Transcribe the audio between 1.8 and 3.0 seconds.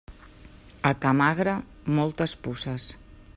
moltes puces.